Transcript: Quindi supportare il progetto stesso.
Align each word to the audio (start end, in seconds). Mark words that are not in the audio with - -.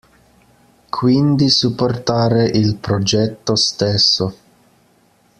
Quindi 0.89 1.47
supportare 1.49 2.45
il 2.45 2.75
progetto 2.77 3.55
stesso. 3.55 4.33